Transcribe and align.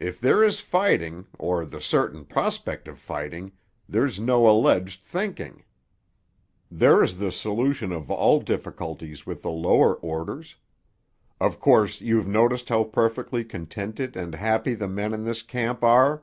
If 0.00 0.18
there 0.18 0.42
is 0.42 0.60
fighting, 0.60 1.26
or 1.38 1.66
the 1.66 1.78
certain 1.78 2.24
prospect 2.24 2.88
of 2.88 2.98
fighting, 2.98 3.52
there's 3.86 4.18
no 4.18 4.48
alleged 4.48 5.02
thinking. 5.02 5.64
There's 6.70 7.16
the 7.18 7.30
solution 7.30 7.92
of 7.92 8.10
all 8.10 8.40
difficulties 8.40 9.26
with 9.26 9.42
the 9.42 9.50
lower 9.50 9.96
orders. 9.96 10.56
Of 11.38 11.60
course 11.60 12.00
you've 12.00 12.26
noticed 12.26 12.70
how 12.70 12.84
perfectly 12.84 13.44
contented 13.44 14.16
and 14.16 14.34
happy 14.36 14.72
the 14.74 14.88
men 14.88 15.12
in 15.12 15.24
this 15.24 15.42
camp 15.42 15.84
are?" 15.84 16.22